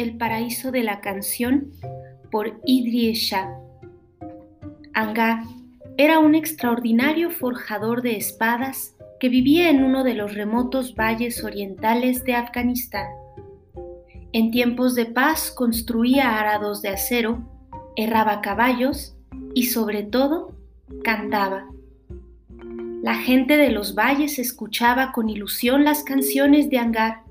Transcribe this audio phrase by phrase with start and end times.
[0.00, 1.72] El paraíso de la canción
[2.30, 3.54] por Idrie Shah.
[4.94, 5.42] Angar
[5.98, 12.24] era un extraordinario forjador de espadas que vivía en uno de los remotos valles orientales
[12.24, 13.08] de Afganistán.
[14.32, 17.46] En tiempos de paz construía arados de acero,
[17.94, 19.14] erraba caballos
[19.52, 20.56] y sobre todo
[21.04, 21.66] cantaba.
[23.02, 27.24] La gente de los valles escuchaba con ilusión las canciones de Angar,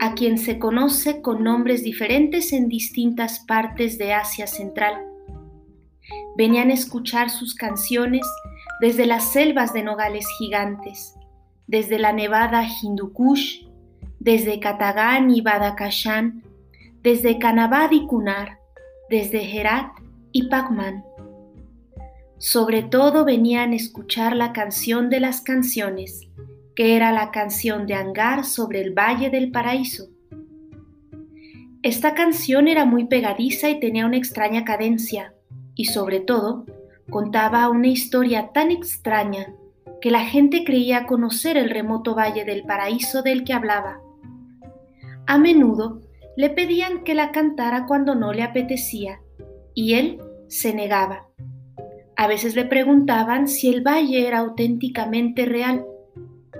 [0.00, 4.94] a quien se conoce con nombres diferentes en distintas partes de Asia Central.
[6.36, 8.26] Venían a escuchar sus canciones
[8.80, 11.14] desde las selvas de nogales gigantes,
[11.66, 13.64] desde la nevada Hindukush,
[14.20, 16.42] desde Katagán y Badakashan,
[17.02, 18.58] desde Kanabad y Kunar,
[19.08, 19.92] desde Herat
[20.32, 21.04] y Pakman.
[22.38, 26.28] Sobre todo venían a escuchar la canción de las canciones,
[26.76, 30.08] que era la canción de Angar sobre el Valle del Paraíso.
[31.82, 35.32] Esta canción era muy pegadiza y tenía una extraña cadencia,
[35.74, 36.66] y sobre todo
[37.08, 39.54] contaba una historia tan extraña
[40.02, 44.00] que la gente creía conocer el remoto Valle del Paraíso del que hablaba.
[45.26, 46.02] A menudo
[46.36, 49.20] le pedían que la cantara cuando no le apetecía,
[49.74, 51.28] y él se negaba.
[52.16, 55.86] A veces le preguntaban si el valle era auténticamente real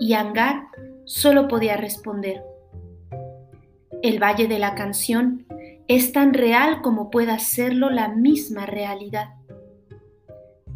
[0.01, 0.69] y Angar
[1.05, 2.43] solo podía responder.
[4.03, 5.47] El valle de la canción
[5.89, 9.31] es tan real como pueda serlo la misma realidad.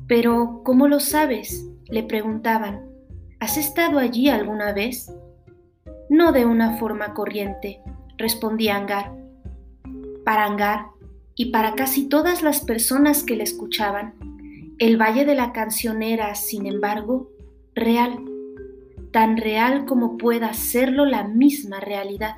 [0.06, 1.66] Pero, ¿cómo lo sabes?
[1.88, 2.88] le preguntaban.
[3.40, 5.12] ¿Has estado allí alguna vez?
[6.08, 7.80] No de una forma corriente,
[8.16, 9.12] respondía Angar.
[10.24, 10.86] Para Angar
[11.34, 14.14] y para casi todas las personas que le escuchaban,
[14.78, 17.30] el Valle de la Canción era, sin embargo,
[17.74, 18.29] real,
[19.10, 22.36] tan real como pueda serlo la misma realidad.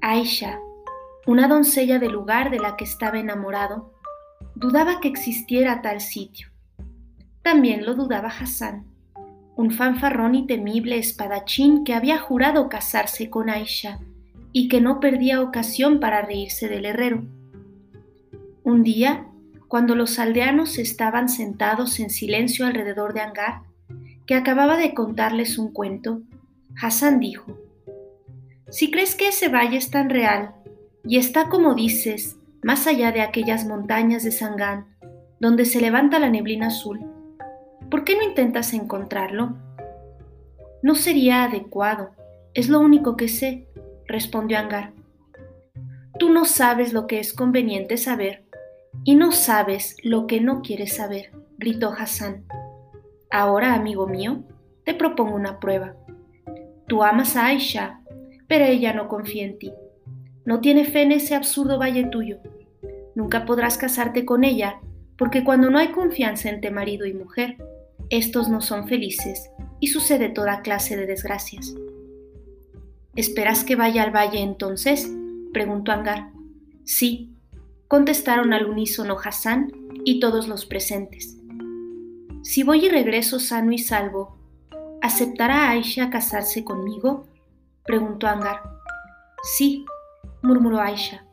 [0.00, 0.58] Aisha,
[1.26, 3.92] una doncella del lugar de la que estaba enamorado,
[4.54, 6.48] dudaba que existiera tal sitio.
[7.42, 8.84] También lo dudaba Hassan,
[9.56, 13.98] un fanfarrón y temible espadachín que había jurado casarse con Aisha
[14.52, 17.24] y que no perdía ocasión para reírse del herrero.
[18.64, 19.26] Un día,
[19.68, 23.62] cuando los aldeanos estaban sentados en silencio alrededor de Angar,
[24.30, 26.22] que acababa de contarles un cuento,
[26.80, 27.58] Hassan dijo,
[28.68, 30.54] Si crees que ese valle es tan real
[31.04, 34.86] y está como dices, más allá de aquellas montañas de Sangán,
[35.40, 37.00] donde se levanta la neblina azul,
[37.90, 39.56] ¿por qué no intentas encontrarlo?
[40.80, 42.10] No sería adecuado,
[42.54, 43.66] es lo único que sé,
[44.06, 44.92] respondió Angar.
[46.20, 48.44] Tú no sabes lo que es conveniente saber
[49.02, 52.44] y no sabes lo que no quieres saber, gritó Hassan.
[53.30, 54.42] Ahora, amigo mío,
[54.84, 55.94] te propongo una prueba.
[56.88, 58.00] Tú amas a Aisha,
[58.48, 59.72] pero ella no confía en ti.
[60.44, 62.38] No tiene fe en ese absurdo valle tuyo.
[63.14, 64.80] Nunca podrás casarte con ella,
[65.16, 67.56] porque cuando no hay confianza entre marido y mujer,
[68.08, 69.48] estos no son felices
[69.78, 71.74] y sucede toda clase de desgracias.
[73.14, 75.08] ¿Esperas que vaya al valle entonces?
[75.52, 76.30] preguntó Angar.
[76.84, 77.30] Sí,
[77.86, 79.70] contestaron al unísono Hassan
[80.04, 81.39] y todos los presentes.
[82.50, 84.36] Si voy y regreso sano y salvo,
[85.00, 87.28] ¿aceptará Aisha casarse conmigo?
[87.84, 88.60] preguntó Angar.
[89.44, 89.84] Sí,
[90.42, 91.24] murmuró Aisha.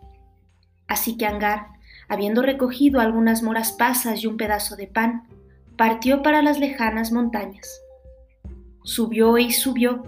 [0.88, 1.69] Así que Angar,
[2.07, 5.27] habiendo recogido algunas moras pasas y un pedazo de pan,
[5.75, 7.67] partió para las lejanas montañas.
[8.83, 10.03] Subió y subió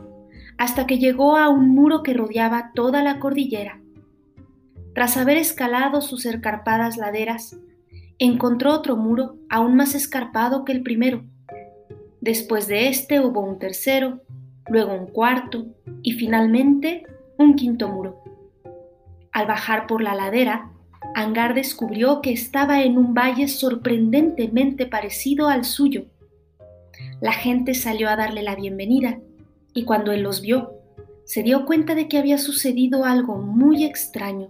[0.60, 3.82] hasta que llegó a un muro que rodeaba toda la cordillera.
[4.94, 7.58] Tras haber escalado sus escarpadas laderas,
[8.20, 11.24] encontró otro muro aún más escarpado que el primero.
[12.22, 14.22] Después de este hubo un tercero,
[14.68, 15.66] luego un cuarto
[16.04, 17.04] y finalmente
[17.38, 18.22] un quinto muro.
[19.32, 20.72] Al bajar por la ladera,
[21.16, 26.06] Angar descubrió que estaba en un valle sorprendentemente parecido al suyo.
[27.22, 29.20] La gente salió a darle la bienvenida
[29.74, 30.74] y cuando él los vio,
[31.24, 34.50] se dio cuenta de que había sucedido algo muy extraño.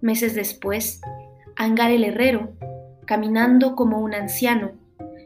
[0.00, 1.00] Meses después,
[1.60, 2.54] Angar el herrero,
[3.04, 4.70] caminando como un anciano,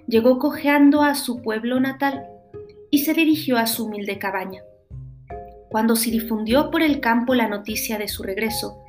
[0.09, 2.27] llegó cojeando a su pueblo natal
[2.91, 4.61] y se dirigió a su humilde cabaña.
[5.71, 8.85] Cuando se difundió por el campo la noticia de su regreso,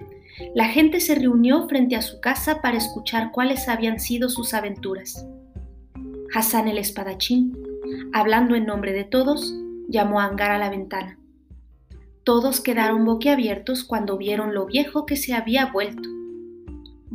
[0.55, 5.23] la gente se reunió frente a su casa para escuchar cuáles habían sido sus aventuras.
[6.33, 7.55] Hassan el espadachín,
[8.11, 9.53] hablando en nombre de todos,
[9.87, 11.19] llamó a Angar a la ventana.
[12.23, 16.14] Todos quedaron boquiabiertos cuando vieron lo viejo que se había vuelto.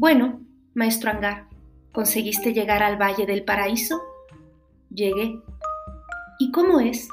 [0.01, 0.41] Bueno,
[0.73, 1.47] maestro Angar,
[1.93, 4.01] ¿conseguiste llegar al Valle del Paraíso?
[4.89, 5.43] Llegué.
[6.39, 7.11] ¿Y cómo es?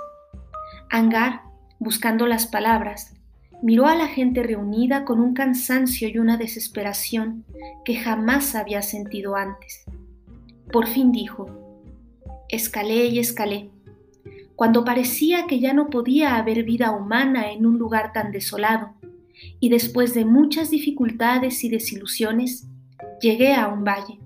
[0.90, 1.42] Angar,
[1.80, 3.14] buscando las palabras,
[3.62, 7.44] Miró a la gente reunida con un cansancio y una desesperación
[7.84, 9.84] que jamás había sentido antes.
[10.72, 11.50] Por fin dijo,
[12.48, 13.70] escalé y escalé.
[14.56, 18.94] Cuando parecía que ya no podía haber vida humana en un lugar tan desolado,
[19.60, 22.70] y después de muchas dificultades y desilusiones,
[23.22, 24.20] llegué a un valle.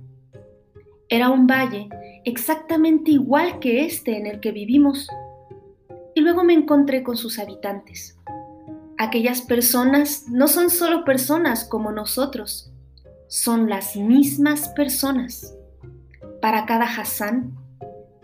[1.10, 1.90] Era un valle
[2.24, 5.08] exactamente igual que este en el que vivimos,
[6.14, 8.18] y luego me encontré con sus habitantes
[9.02, 12.72] aquellas personas no son solo personas como nosotros,
[13.28, 15.56] son las mismas personas.
[16.40, 17.52] Para cada Hassan,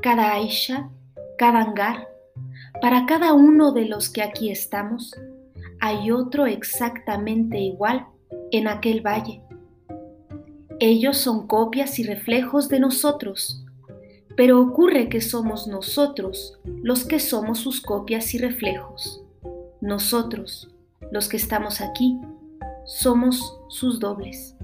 [0.02, 0.88] cada Aisha,
[1.40, 2.08] cada Angar,
[2.80, 5.16] para cada uno de los que aquí estamos,
[5.80, 8.06] hay otro exactamente igual
[8.52, 9.42] en aquel valle.
[10.79, 13.65] Ellos son copias y reflejos de nosotros,
[14.35, 19.24] pero ocurre que somos nosotros los que somos sus copias y reflejos.
[19.81, 20.69] Nosotros,
[21.12, 22.19] los que estamos aquí,
[22.85, 24.56] somos sus dobles.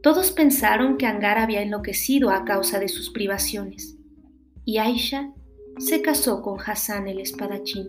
[0.00, 3.96] Todos pensaron que Angar había enloquecido a causa de sus privaciones,
[4.64, 5.32] y Aisha
[5.78, 7.88] se casó con Hassan el espadachín.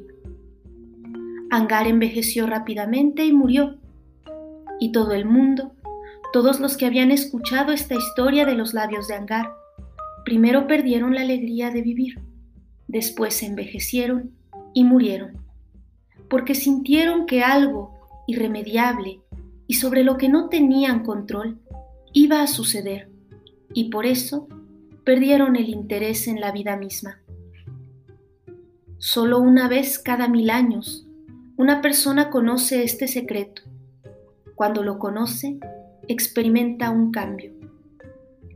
[1.52, 3.78] Angar envejeció rápidamente y murió,
[4.80, 5.74] y todo el mundo,
[6.34, 9.52] todos los que habían escuchado esta historia de los labios de Angar,
[10.26, 12.20] primero perdieron la alegría de vivir,
[12.88, 14.32] después envejecieron
[14.74, 15.50] y murieron
[16.30, 19.22] porque sintieron que algo irremediable
[19.68, 21.60] y sobre lo que no tenían control
[22.14, 23.10] iba a suceder,
[23.74, 24.48] y por eso
[25.04, 27.20] perdieron el interés en la vida misma.
[28.98, 31.06] Solo una vez cada mil años
[31.58, 33.64] una persona conoce este secreto.
[34.56, 35.60] Cuando lo conoce,
[36.10, 37.54] experimenta un cambio.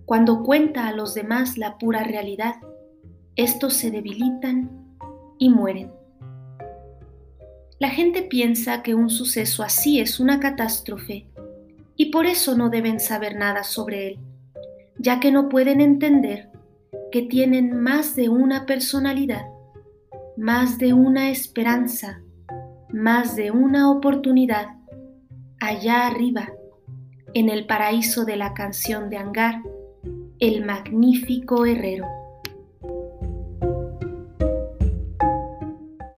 [0.06, 2.56] Cuando cuenta a los demás la pura realidad,
[3.36, 4.70] estos se debilitan
[5.38, 5.92] y mueren.
[7.80, 11.28] La gente piensa que un suceso así es una catástrofe
[11.96, 14.20] y por eso no deben saber nada sobre él,
[14.98, 16.50] ya que no pueden entender
[17.12, 19.46] que tienen más de una personalidad,
[20.38, 22.22] más de una esperanza,
[22.92, 24.68] más de una oportunidad
[25.60, 26.50] allá arriba,
[27.34, 29.62] en el paraíso de la canción de Angar,
[30.40, 32.06] el magnífico herrero.